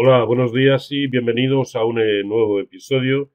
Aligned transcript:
Hola, 0.00 0.22
buenos 0.22 0.52
días 0.52 0.92
y 0.92 1.08
bienvenidos 1.08 1.74
a 1.74 1.84
un 1.84 1.98
eh, 1.98 2.22
nuevo 2.22 2.60
episodio 2.60 3.32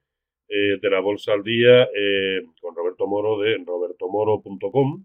eh, 0.48 0.78
de 0.80 0.88
la 0.88 1.00
Bolsa 1.00 1.34
al 1.34 1.42
Día 1.42 1.82
eh, 1.94 2.40
con 2.58 2.74
Roberto 2.74 3.06
Moro 3.06 3.38
de 3.38 3.62
robertomoro.com, 3.66 5.04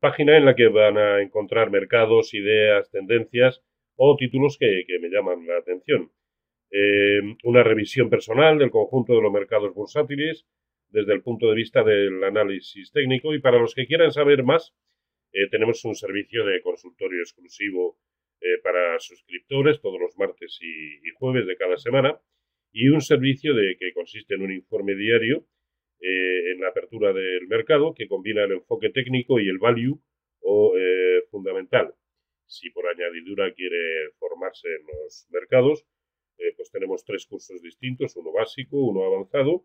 página 0.00 0.38
en 0.38 0.46
la 0.46 0.54
que 0.54 0.68
van 0.68 0.96
a 0.96 1.20
encontrar 1.20 1.70
mercados, 1.70 2.32
ideas, 2.32 2.90
tendencias 2.90 3.62
o 3.96 4.16
títulos 4.16 4.56
que, 4.58 4.84
que 4.86 4.98
me 4.98 5.10
llaman 5.10 5.46
la 5.46 5.58
atención. 5.58 6.10
una 7.44 7.62
revisión 7.62 8.08
personal 8.08 8.58
del 8.58 8.70
conjunto 8.70 9.14
de 9.14 9.20
los 9.20 9.30
mercados 9.30 9.74
bursátiles 9.74 10.46
desde 10.88 11.12
el 11.12 11.20
punto 11.20 11.50
de 11.50 11.54
vista 11.54 11.84
del 11.84 12.24
análisis 12.24 12.92
técnico 12.92 13.34
y 13.34 13.40
para 13.40 13.58
los 13.58 13.74
que 13.74 13.86
quieran 13.86 14.10
saber 14.10 14.42
más, 14.42 14.74
tenemos 15.50 15.84
un 15.84 15.94
servicio 15.94 16.46
de 16.46 16.62
consultorio 16.62 17.20
exclusivo 17.20 17.98
eh, 18.44 18.58
para 18.60 18.98
suscriptores 18.98 19.80
todos 19.80 20.00
los 20.00 20.18
martes 20.18 20.58
y, 20.60 21.10
jueves 21.14 21.46
de 21.46 21.56
cada 21.56 21.76
semana 21.76 22.20
y 22.72 22.88
un 22.88 23.00
servicio 23.00 23.54
de, 23.54 23.76
que 23.78 23.92
consiste 23.92 24.34
en 24.34 24.42
un 24.42 24.50
informe 24.50 24.96
diario 24.96 25.46
eh, 26.00 26.50
en 26.50 26.60
la 26.60 26.70
apertura 26.70 27.12
del 27.12 27.46
mercado 27.46 27.94
que 27.94 28.08
combina 28.08 28.42
el 28.42 28.52
enfoque 28.52 28.90
técnico 28.90 29.38
y 29.38 29.48
el 29.48 29.58
value 29.58 29.96
o 30.40 30.76
eh, 30.76 31.22
fundamental. 31.30 31.94
Si 32.46 32.70
por 32.70 32.88
añadidura 32.88 33.54
quiere 33.54 34.10
formarse 34.18 34.66
en 34.66 34.86
los 34.88 35.28
mercados, 35.30 35.86
pues 36.56 36.72
tenemos 36.72 37.04
tres 37.04 37.24
cursos 37.26 37.62
distintos, 37.62 38.16
uno 38.16 38.32
básico, 38.32 38.76
uno 38.76 39.04
avanzado 39.04 39.64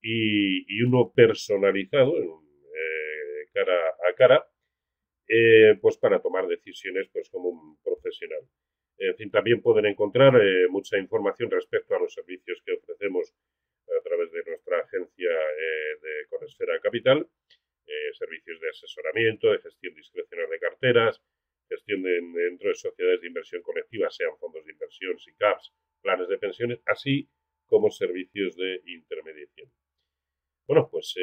y, 0.00 0.82
uno 0.82 1.12
personalizado, 1.14 2.14
cara 3.52 3.76
a 4.08 4.14
cara, 4.14 4.48
eh, 5.28 5.76
pues 5.82 5.98
para 5.98 6.20
tomar 6.20 6.46
decisiones 6.46 7.08
pues 7.12 7.28
como 7.28 7.50
un 7.50 7.76
profesional. 7.82 8.40
En 8.96 9.14
fin, 9.14 9.30
también 9.30 9.60
pueden 9.60 9.84
encontrar 9.84 10.34
eh, 10.40 10.66
mucha 10.70 10.98
información 10.98 11.50
respecto 11.50 11.94
a 11.94 12.00
los 12.00 12.12
servicios 12.14 12.62
que 12.64 12.72
ofrecemos 12.72 13.34
a 13.86 14.02
través 14.02 14.32
de 14.32 14.42
nuestra 14.44 14.80
agencia 14.80 15.30
eh, 15.30 15.98
de 16.02 16.26
Conesfera 16.28 16.80
Capital, 16.80 17.28
servicios 18.18 18.60
de 18.60 18.68
asesoramiento, 18.68 19.52
de 19.52 19.60
gestión 19.60 19.94
discrecional 19.94 20.50
de 20.50 20.58
carteras, 20.58 21.22
gestión 21.68 22.02
de, 22.02 22.20
dentro 22.48 22.68
de 22.68 22.74
sociedades 22.74 23.20
de 23.20 23.28
inversión 23.28 23.62
colectiva, 23.62 24.10
sean 24.10 24.36
fondos 24.38 24.64
de 24.64 24.72
inversión, 24.72 25.18
SICAPs, 25.18 25.72
planes 26.02 26.28
de 26.28 26.38
pensiones, 26.38 26.80
así 26.86 27.28
como 27.66 27.90
servicios 27.90 28.56
de 28.56 28.82
intermediación. 28.86 29.70
Bueno, 30.66 30.88
pues 30.90 31.14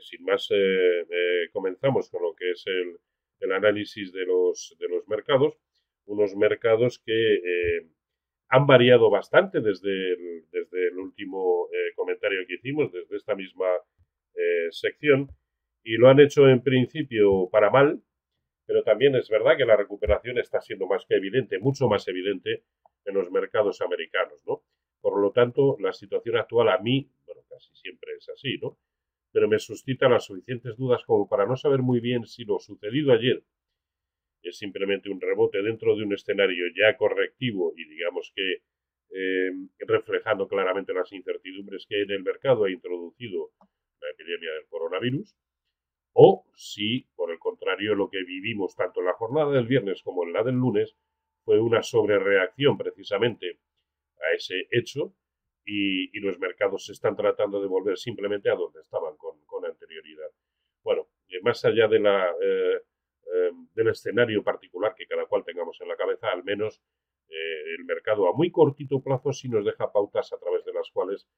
sin 0.00 0.24
más, 0.24 0.48
comenzamos 1.52 2.08
con 2.10 2.22
lo 2.22 2.34
que 2.34 2.50
es 2.50 2.64
el, 2.66 2.98
el 3.48 3.56
análisis 3.56 4.12
de 4.12 4.26
los, 4.26 4.76
de 4.78 4.88
los 4.88 5.08
mercados, 5.08 5.54
unos 6.06 6.36
mercados 6.36 7.00
que 7.04 7.34
eh, 7.34 7.86
han 8.48 8.66
variado 8.66 9.10
bastante 9.10 9.60
desde 9.60 9.90
el, 9.90 10.44
desde 10.50 10.88
el 10.88 10.98
último 10.98 11.68
eh, 11.72 11.94
comentario 11.94 12.46
que 12.46 12.54
hicimos, 12.54 12.92
desde 12.92 13.16
esta 13.16 13.34
misma 13.34 13.66
eh, 14.34 14.68
sección, 14.70 15.28
y 15.82 15.96
lo 15.96 16.08
han 16.08 16.20
hecho 16.20 16.48
en 16.48 16.62
principio 16.62 17.48
para 17.50 17.70
mal, 17.70 18.02
pero 18.66 18.82
también 18.82 19.14
es 19.16 19.28
verdad 19.28 19.56
que 19.56 19.64
la 19.64 19.76
recuperación 19.76 20.38
está 20.38 20.60
siendo 20.60 20.86
más 20.86 21.04
que 21.06 21.16
evidente, 21.16 21.58
mucho 21.58 21.88
más 21.88 22.06
evidente 22.08 22.64
en 23.04 23.14
los 23.14 23.30
mercados 23.30 23.80
americanos, 23.80 24.42
¿no? 24.46 24.62
Por 25.00 25.20
lo 25.20 25.32
tanto, 25.32 25.76
la 25.80 25.92
situación 25.92 26.36
actual 26.36 26.68
a 26.68 26.78
mí, 26.78 27.10
bueno, 27.24 27.42
casi 27.48 27.74
siempre 27.74 28.12
es 28.18 28.28
así, 28.28 28.58
¿no? 28.58 28.78
Pero 29.38 29.46
me 29.46 29.60
suscita 29.60 30.08
las 30.08 30.24
suficientes 30.24 30.76
dudas 30.76 31.04
como 31.04 31.28
para 31.28 31.46
no 31.46 31.56
saber 31.56 31.80
muy 31.80 32.00
bien 32.00 32.26
si 32.26 32.44
lo 32.44 32.58
sucedido 32.58 33.12
ayer 33.12 33.44
es 34.42 34.58
simplemente 34.58 35.10
un 35.10 35.20
rebote 35.20 35.62
dentro 35.62 35.94
de 35.94 36.02
un 36.02 36.12
escenario 36.12 36.64
ya 36.76 36.96
correctivo 36.96 37.72
y 37.76 37.84
digamos 37.88 38.32
que 38.34 38.64
eh, 39.14 39.52
reflejando 39.86 40.48
claramente 40.48 40.92
las 40.92 41.12
incertidumbres 41.12 41.86
que 41.88 42.02
en 42.02 42.10
el 42.10 42.24
mercado 42.24 42.64
ha 42.64 42.70
introducido 42.72 43.52
la 44.00 44.10
epidemia 44.10 44.50
del 44.54 44.66
coronavirus, 44.68 45.36
o 46.14 46.44
si, 46.56 47.06
por 47.14 47.30
el 47.30 47.38
contrario, 47.38 47.94
lo 47.94 48.10
que 48.10 48.24
vivimos 48.24 48.74
tanto 48.74 48.98
en 48.98 49.06
la 49.06 49.12
jornada 49.12 49.52
del 49.52 49.68
viernes 49.68 50.02
como 50.02 50.24
en 50.24 50.32
la 50.32 50.42
del 50.42 50.56
lunes 50.56 50.96
fue 51.44 51.60
una 51.60 51.84
sobrereacción 51.84 52.76
precisamente 52.76 53.60
a 54.16 54.34
ese 54.34 54.66
hecho 54.72 55.14
y, 55.68 56.20
los 56.20 56.38
mercados 56.38 56.86
se 56.86 56.92
están 56.92 57.14
tratando 57.16 57.60
de 57.60 57.68
volver 57.68 57.98
simplemente 57.98 58.50
a 58.50 58.54
donde 58.54 58.80
estaban 58.80 59.16
con, 59.16 59.37
más 61.42 61.64
allá 61.64 61.88
de 61.88 62.00
la, 62.00 62.30
eh, 62.42 62.80
eh, 63.34 63.50
del 63.74 63.88
escenario 63.88 64.42
particular 64.42 64.94
que 64.96 65.06
cada 65.06 65.26
cual 65.26 65.44
tengamos 65.44 65.80
en 65.80 65.88
la 65.88 65.96
cabeza, 65.96 66.30
al 66.30 66.44
menos 66.44 66.82
el 67.30 67.84
mercado 67.84 68.26
a 68.26 68.32
muy 68.32 68.50
cortito 68.50 69.02
plazo 69.02 69.34
sí 69.34 69.50
nos 69.50 69.62
deja 69.62 69.92
pautas 69.92 70.32
a 70.32 70.38
través 70.38 70.64
de 70.64 70.72
las 70.72 70.90
cuales 70.90 71.28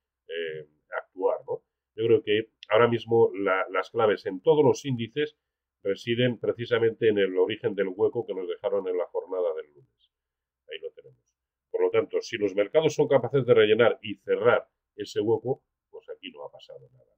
actuar. 0.96 1.40
¿no? 1.48 1.64
Yo 1.96 2.06
creo 2.06 2.22
que 2.22 2.50
ahora 2.68 2.86
mismo 2.86 3.32
las 3.34 3.90
claves 3.90 4.24
en 4.26 4.40
todos 4.40 4.64
los 4.64 4.84
índices 4.84 5.36
residen 5.82 6.38
precisamente 6.38 7.08
en 7.08 7.18
el 7.18 7.36
origen 7.36 7.74
del 7.74 7.88
hueco 7.88 8.26
que 8.26 8.34
nos 8.34 8.48
dejaron 8.48 8.86
en 8.88 8.96
la 8.96 9.06
jornada 9.06 9.54
del 9.54 9.72
lunes. 9.72 10.10
Ahí 10.70 10.78
lo 10.80 10.90
tenemos. 10.92 11.20
Por 11.70 11.82
lo 11.82 11.90
tanto, 11.90 12.20
si 12.20 12.36
los 12.36 12.54
mercados 12.54 12.94
son 12.94 13.08
capaces 13.08 13.44
de 13.46 13.54
rellenar 13.54 13.98
y 14.02 14.16
cerrar 14.16 14.68
ese 14.96 15.20
hueco, 15.20 15.62
pues 15.90 16.08
aquí 16.10 16.30
no 16.30 16.44
ha 16.44 16.50
pasado 16.50 16.88
nada. 16.92 17.09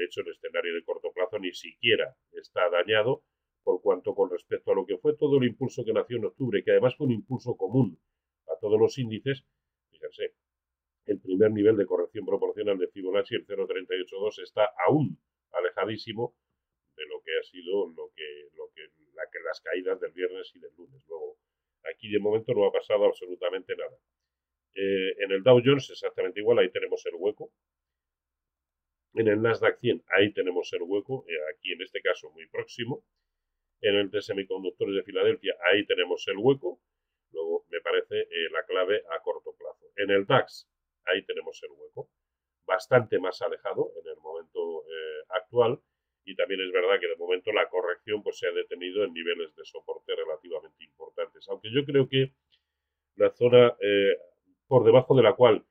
De 0.00 0.06
hecho, 0.06 0.22
el 0.22 0.28
escenario 0.28 0.74
de 0.74 0.82
corto 0.82 1.12
plazo 1.12 1.38
ni 1.38 1.52
siquiera 1.52 2.16
está 2.32 2.70
dañado, 2.70 3.22
por 3.62 3.82
cuanto 3.82 4.14
con 4.14 4.30
respecto 4.30 4.72
a 4.72 4.74
lo 4.74 4.86
que 4.86 4.96
fue 4.96 5.14
todo 5.14 5.36
el 5.36 5.44
impulso 5.44 5.84
que 5.84 5.92
nació 5.92 6.16
en 6.16 6.24
octubre, 6.24 6.64
que 6.64 6.70
además 6.70 6.96
fue 6.96 7.06
un 7.06 7.12
impulso 7.12 7.54
común 7.54 8.00
a 8.48 8.58
todos 8.58 8.80
los 8.80 8.96
índices, 8.96 9.44
fíjense, 9.90 10.32
el 11.04 11.20
primer 11.20 11.50
nivel 11.50 11.76
de 11.76 11.84
corrección 11.84 12.24
proporcional 12.24 12.78
de 12.78 12.88
Fibonacci, 12.88 13.34
el 13.34 13.46
0.382, 13.46 14.42
está 14.42 14.70
aún 14.86 15.20
alejadísimo 15.52 16.34
de 16.96 17.04
lo 17.04 17.20
que 17.20 17.32
ha 17.38 17.42
sido 17.42 17.88
lo 17.88 18.10
que, 18.16 18.48
lo 18.56 18.70
que 18.72 18.88
las 19.44 19.60
caídas 19.60 20.00
del 20.00 20.12
viernes 20.12 20.50
y 20.54 20.60
del 20.60 20.72
lunes. 20.78 21.02
Luego, 21.08 21.36
Aquí 21.88 22.10
de 22.10 22.18
momento 22.18 22.52
no 22.54 22.66
ha 22.66 22.72
pasado 22.72 23.04
absolutamente 23.04 23.74
nada. 23.76 23.96
Eh, 24.74 25.24
en 25.24 25.32
el 25.32 25.42
Dow 25.42 25.60
Jones 25.64 25.90
exactamente 25.90 26.40
igual, 26.40 26.58
ahí 26.58 26.70
tenemos 26.70 27.04
el 27.06 27.14
hueco. 27.16 27.50
En 29.14 29.28
el 29.28 29.42
Nasdaq 29.42 29.78
100, 29.80 30.04
ahí 30.16 30.32
tenemos 30.32 30.72
el 30.72 30.82
hueco, 30.82 31.24
eh, 31.28 31.32
aquí 31.54 31.72
en 31.72 31.82
este 31.82 32.00
caso 32.00 32.30
muy 32.30 32.46
próximo. 32.48 33.04
En 33.80 33.96
el 33.96 34.10
de 34.10 34.22
semiconductores 34.22 34.94
de 34.94 35.02
Filadelfia, 35.02 35.54
ahí 35.70 35.84
tenemos 35.86 36.26
el 36.28 36.36
hueco. 36.38 36.80
Luego 37.32 37.66
me 37.68 37.80
parece 37.80 38.20
eh, 38.20 38.50
la 38.52 38.64
clave 38.64 39.02
a 39.10 39.20
corto 39.22 39.54
plazo. 39.56 39.86
En 39.96 40.10
el 40.10 40.26
DAX, 40.26 40.68
ahí 41.06 41.24
tenemos 41.24 41.60
el 41.62 41.70
hueco. 41.72 42.10
Bastante 42.66 43.18
más 43.18 43.40
alejado 43.42 43.92
en 44.00 44.08
el 44.08 44.16
momento 44.18 44.84
actual 45.28 45.80
y 46.24 46.36
también 46.36 46.60
es 46.60 46.72
verdad 46.72 47.00
que 47.00 47.08
de 47.08 47.16
momento 47.16 47.52
la 47.52 47.68
corrección 47.68 48.22
pues 48.22 48.38
se 48.38 48.46
ha 48.46 48.52
detenido 48.52 49.04
en 49.04 49.12
niveles 49.12 49.54
de 49.56 49.64
soporte 49.64 50.14
relativamente 50.14 50.84
importantes, 50.84 51.48
aunque 51.48 51.70
yo 51.72 51.84
creo 51.84 52.08
que 52.08 52.32
la 53.16 53.30
zona 53.30 53.76
eh, 53.80 54.16
por 54.66 54.84
debajo 54.84 55.16
de 55.16 55.22
la 55.22 55.34
cual 55.34 55.64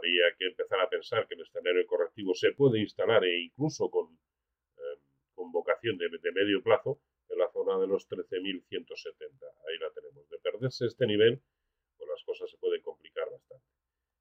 habría 0.00 0.34
que 0.38 0.46
empezar 0.46 0.80
a 0.80 0.88
pensar 0.88 1.26
que 1.28 1.34
el 1.34 1.42
escenario 1.42 1.86
correctivo 1.86 2.34
se 2.34 2.52
puede 2.52 2.80
instalar 2.80 3.24
e 3.24 3.42
incluso 3.42 3.90
con, 3.90 4.18
eh, 4.78 4.98
vocación 5.52 5.98
de, 5.98 6.08
medio 6.32 6.62
plazo 6.62 7.00
en 7.28 7.38
la 7.38 7.50
zona 7.50 7.78
de 7.78 7.86
los 7.86 8.08
13.170. 8.08 9.44
Ahí 9.68 9.78
la 9.78 9.90
tenemos. 9.92 10.28
De 10.28 10.38
perderse 10.38 10.86
este 10.86 11.06
nivel, 11.06 11.40
pues 11.96 12.08
las 12.08 12.22
cosas 12.24 12.50
se 12.50 12.58
pueden 12.58 12.80
complicar 12.82 13.30
bastante. 13.30 13.64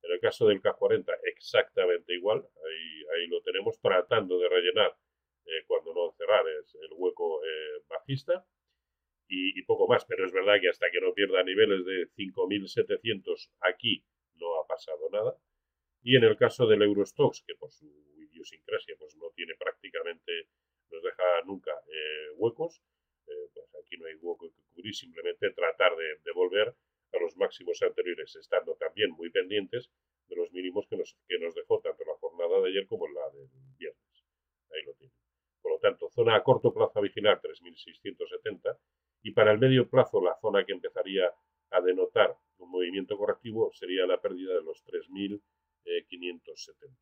En 0.04 0.12
el 0.12 0.20
caso 0.20 0.48
del 0.48 0.62
K40, 0.62 1.18
exactamente 1.24 2.14
igual. 2.14 2.40
Ahí, 2.40 3.04
ahí 3.16 3.28
lo 3.28 3.42
tenemos 3.42 3.80
tratando 3.80 4.40
de 4.40 4.50
rellenar 4.50 4.96
eh, 5.46 5.64
cuando 5.68 5.94
no 5.94 6.12
cerrar 6.18 6.46
es 6.62 6.75
el 6.75 6.90
hueco 6.94 7.44
eh, 7.44 7.84
bajista 7.88 8.46
y, 9.28 9.62
poco 9.64 9.88
más. 9.88 10.06
Pero 10.06 10.25
es 10.25 10.32
verdad 10.32 10.60
que 10.62 10.70
hasta 10.70 10.90
que 10.92 11.02
no 11.02 11.14
pierda 11.14 11.44
niveles 11.44 11.86
de 11.86 12.10
5.700 12.16 13.50
aquí 13.62 14.04
no 14.36 14.62
ha 14.62 14.68
pasado 14.68 15.10
nada. 15.12 15.38
Y 16.01 16.16
en 16.16 16.24
el 16.24 16.38
caso 16.38 16.66
del 16.66 16.81
Eurostox, 16.81 17.44
que 17.46 17.56
por 17.56 17.72
su 17.72 17.88
idiosincrasia 18.18 18.96
pues 18.98 19.16
no 19.18 19.30
tiene 19.36 19.56
prácticamente, 19.56 20.48
nos 20.92 21.04
deja 21.04 21.42
nunca 21.46 21.72
eh, 21.88 22.31
huecos, 22.38 22.81
pues 23.54 23.69
aquí 23.84 23.98
no 23.98 24.06
hay 24.07 24.16
hueco 24.16 24.50
que 24.50 24.63
cubrir, 24.74 24.96
simplemente 24.96 25.51
tratar 25.51 25.96
de, 25.96 26.31
volver 26.34 26.75
a 27.13 27.19
los 27.19 27.36
máximos 27.38 27.81
anteriores, 27.81 28.36
estando 28.36 28.75
también 28.75 29.12
muy 29.12 29.30
pendientes 29.30 29.92
de 30.28 30.36
los 30.36 30.51
mínimos 30.51 30.88
que 30.88 30.98
nos, 30.98 31.18
que 31.28 31.40
nos 31.40 31.56
dejó 31.56 31.80
tanto 31.81 32.04
la 32.06 32.16
jornada 32.18 32.62
de 32.62 32.69
ayer 32.69 32.88
como 32.88 33.07
la 33.07 33.30
del 33.31 33.50
viernes. 33.78 34.25
Ahí 34.72 34.84
lo 34.86 34.94
tiene. 34.94 35.13
Por 35.62 35.74
lo 35.74 35.80
tanto, 35.80 36.10
zona 36.10 36.36
a 36.36 36.44
corto 36.44 36.74
plazo 36.74 37.00
a 37.00 37.01
vigilar 37.01 37.42
3.670 37.42 38.78
y 39.24 39.31
para 39.31 39.51
el 39.51 39.60
medio 39.60 39.90
plazo 39.90 40.22
la 40.22 40.38
zona 40.40 40.66
que 40.66 40.74
empezaría 40.74 41.34
a 41.72 41.81
denotar 41.81 42.38
un 42.57 42.72
movimiento 42.72 43.18
correctivo 43.18 43.72
sería 43.74 44.06
la 44.06 44.22
pérdida 44.22 44.54
de 44.54 44.63
los 44.63 44.84
3.570. 45.84 46.96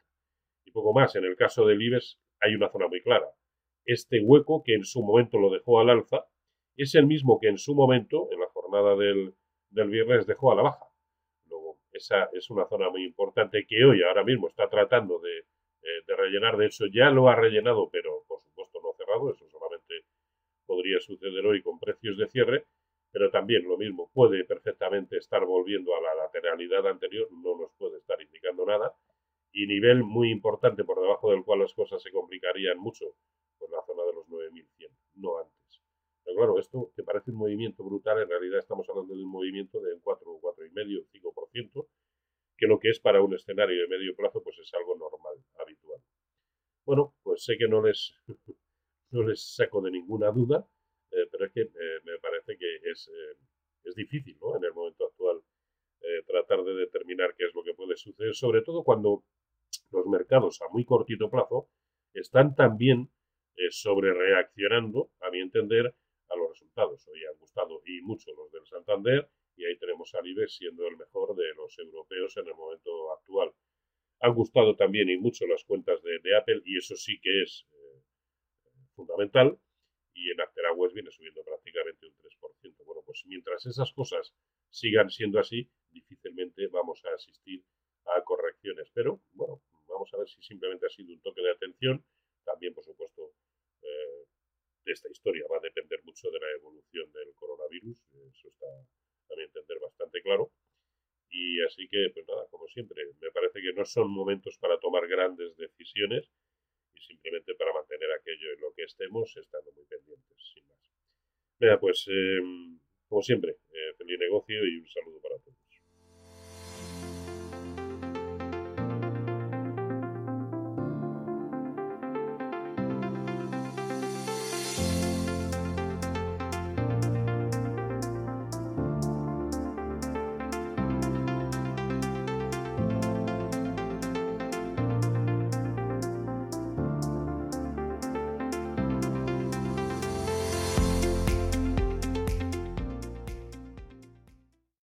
Y 0.65 0.71
poco 0.71 0.93
más, 0.93 1.15
en 1.15 1.25
el 1.25 1.35
caso 1.35 1.65
del 1.65 1.81
IBEX 1.81 2.19
hay 2.39 2.55
una 2.55 2.69
zona 2.69 2.87
muy 2.87 3.01
clara. 3.01 3.27
Este 3.85 4.19
hueco 4.21 4.63
que 4.63 4.73
en 4.73 4.83
su 4.83 5.01
momento 5.01 5.39
lo 5.39 5.49
dejó 5.49 5.79
al 5.79 5.89
alza 5.89 6.25
es 6.75 6.93
el 6.95 7.07
mismo 7.07 7.39
que 7.39 7.47
en 7.47 7.57
su 7.57 7.73
momento, 7.73 8.29
en 8.31 8.39
la 8.39 8.47
jornada 8.47 8.95
del, 8.95 9.33
del 9.69 9.89
viernes, 9.89 10.27
dejó 10.27 10.51
a 10.51 10.55
la 10.55 10.61
baja. 10.61 10.85
esa 11.91 12.29
es 12.33 12.49
una 12.51 12.67
zona 12.67 12.89
muy 12.89 13.03
importante 13.03 13.65
que 13.65 13.83
hoy, 13.83 14.03
ahora 14.03 14.23
mismo, 14.23 14.47
está 14.47 14.69
tratando 14.69 15.19
de, 15.19 15.39
eh, 15.39 16.03
de 16.05 16.15
rellenar. 16.15 16.57
De 16.57 16.67
hecho, 16.67 16.85
ya 16.85 17.09
lo 17.09 17.29
ha 17.29 17.35
rellenado, 17.35 17.89
pero 17.89 18.23
por 18.27 18.41
supuesto 18.41 18.79
no 18.83 18.93
cerrado. 18.93 19.31
Eso 19.31 19.47
solamente 19.49 20.05
podría 20.67 20.99
suceder 20.99 21.45
hoy 21.45 21.63
con 21.63 21.79
precios 21.79 22.17
de 22.17 22.27
cierre. 22.27 22.65
Pero 23.11 23.31
también 23.31 23.63
lo 23.63 23.77
mismo, 23.77 24.11
puede 24.13 24.43
perfectamente 24.43 25.17
estar 25.17 25.45
volviendo 25.45 25.95
a 25.95 26.01
la 26.01 26.13
lateralidad 26.13 26.85
anterior, 26.87 27.27
Y 29.51 29.65
nivel 29.65 30.03
muy 30.03 30.29
importante 30.31 30.83
por 30.83 31.01
debajo 31.01 31.31
del 31.31 31.43
cual 31.43 31.59
las 31.59 31.73
cosas 31.73 32.01
se 32.01 32.11
complicarían 32.11 32.77
mucho, 32.77 33.05
pues 33.57 33.71
la 33.71 33.81
zona 33.85 34.03
de 34.03 34.13
los 34.13 34.27
9.100, 34.27 34.89
no 35.15 35.39
antes. 35.39 35.81
Pero 36.23 36.37
claro, 36.37 36.59
esto 36.59 36.91
que 36.95 37.03
parece 37.03 37.31
un 37.31 37.37
movimiento 37.37 37.83
brutal, 37.83 38.21
en 38.21 38.29
realidad 38.29 38.59
estamos 38.59 38.87
hablando 38.89 39.15
de 39.15 39.23
un 39.23 39.31
movimiento 39.31 39.79
de 39.79 39.93
un 39.93 40.01
4, 40.01 40.39
4,5, 40.41 41.07
5%, 41.11 41.87
que 42.57 42.67
lo 42.67 42.79
que 42.79 42.89
es 42.89 42.99
para 42.99 43.21
un 43.21 43.33
escenario 43.33 43.81
de 43.81 43.87
medio 43.87 44.15
plazo, 44.15 44.43
pues 44.43 44.57
es 44.59 44.73
algo 44.73 44.95
normal, 44.97 45.37
habitual. 45.59 46.01
Bueno, 46.85 47.15
pues 47.23 47.43
sé 47.43 47.57
que 47.57 47.67
no 47.67 47.81
les, 47.81 48.15
no 49.11 49.23
les 49.23 49.55
saco 49.55 49.81
de 49.81 49.91
ninguna 49.91 50.31
duda, 50.31 50.67
eh, 51.11 51.27
pero 51.31 51.45
es 51.45 51.51
que 51.51 51.61
eh, 51.61 51.99
me 52.03 52.17
parece 52.19 52.57
que 52.57 52.75
es, 52.91 53.07
eh, 53.07 53.37
es 53.83 53.95
difícil, 53.95 54.37
¿no? 54.39 54.57
En 54.57 54.63
el 54.63 54.73
momento 54.73 55.05
actual, 55.05 55.16
tratar 56.27 56.63
de 56.63 56.73
determinar 56.75 57.33
qué 57.35 57.45
es 57.45 57.55
lo 57.55 57.63
que 57.63 57.73
puede 57.73 57.95
suceder, 57.95 58.35
sobre 58.35 58.61
todo 58.61 58.83
cuando 58.83 59.23
los 59.91 60.05
mercados 60.05 60.61
a 60.61 60.71
muy 60.71 60.85
cortito 60.85 61.29
plazo 61.29 61.69
están 62.13 62.55
también 62.55 63.09
sobre 63.71 64.13
reaccionando, 64.13 65.11
a 65.21 65.31
mi 65.31 65.39
entender, 65.39 65.95
a 66.29 66.35
los 66.35 66.49
resultados. 66.49 67.07
Hoy 67.07 67.19
han 67.25 67.39
gustado 67.39 67.81
y 67.85 68.01
mucho 68.01 68.31
los 68.33 68.51
del 68.51 68.65
Santander 68.65 69.29
y 69.55 69.65
ahí 69.65 69.77
tenemos 69.77 70.13
al 70.13 70.27
IBEX 70.27 70.57
siendo 70.57 70.87
el 70.87 70.97
mejor 70.97 71.35
de 71.35 71.53
los 71.55 71.77
europeos 71.79 72.37
en 72.37 72.47
el 72.47 72.53
momento 72.53 73.11
actual. 73.13 73.51
Han 74.19 74.33
gustado 74.33 74.75
también 74.75 75.09
y 75.09 75.17
mucho 75.17 75.45
las 75.47 75.63
cuentas 75.63 76.01
de, 76.03 76.37
Apple 76.37 76.61
y 76.65 76.77
eso 76.77 76.95
sí 76.95 77.19
que 77.21 77.41
es 77.41 77.65
eh, 77.71 78.01
fundamental. 78.95 79.57
Y 80.17 80.31
en 80.31 80.37
West 80.75 80.95
viene 80.95 81.11
subiendo 81.11 81.43
prácticamente 81.43 82.07
un 82.07 82.15
3%. 82.17 82.83
Bueno, 82.85 83.03
pues 83.05 83.23
mientras 83.27 83.63
esas 83.67 83.93
cosas 83.93 84.33
sigan 84.69 85.09
siendo 85.11 85.39
así, 85.39 85.69
difícilmente 85.91 86.65
vamos 86.67 87.05
a 87.05 87.13
asistir 87.13 87.63
a 88.05 88.23
correcciones. 88.23 88.89
Pero 88.95 89.21
bueno, 89.33 89.61
vamos 89.87 90.11
a 90.13 90.17
ver 90.17 90.27
si 90.27 90.41
simplemente 90.41 90.87
ha 90.87 90.89
sido 90.89 91.13
un 91.13 91.21
toque 91.21 91.41
de 91.41 91.51
atención. 91.51 92.03
También, 92.43 92.73
por 92.73 92.83
supuesto, 92.83 93.33
eh, 93.83 94.25
esta 94.85 95.07
historia 95.09 95.45
va 95.51 95.57
a 95.57 95.61
depender 95.61 96.03
mucho 96.03 96.31
de 96.31 96.39
la 96.39 96.51
evolución 96.51 97.11
del 97.11 97.33
coronavirus, 97.35 97.97
eso 98.31 98.47
está 98.47 98.67
mi 99.35 99.43
entender 99.43 99.79
bastante 99.79 100.21
claro. 100.21 100.51
Y 101.29 101.61
así 101.63 101.87
que, 101.89 102.09
pues 102.13 102.27
nada, 102.27 102.47
como 102.49 102.67
siempre, 102.67 103.05
me 103.21 103.31
parece 103.31 103.61
que 103.61 103.73
no 103.73 103.85
son 103.85 104.09
momentos 104.09 104.57
para 104.57 104.79
tomar 104.79 105.07
grandes 105.07 105.55
decisiones 105.57 106.31
y 106.93 106.99
simplemente 107.01 107.53
para 107.55 107.73
mantener 107.73 108.11
aquello 108.11 108.53
en 108.53 108.61
lo 108.61 108.73
que 108.73 108.83
estemos, 108.83 109.35
estando 109.35 109.71
muy 109.73 109.85
pendientes. 109.85 109.96
Mira, 111.59 111.79
pues, 111.79 112.05
em, 112.07 112.79
como 113.07 113.21
siempre, 113.21 113.51
eh, 113.51 113.93
feliz 113.97 114.19
negocio 114.19 114.65
y 114.65 114.79
un 114.79 114.87
saludo 114.87 115.19
para. 115.21 115.26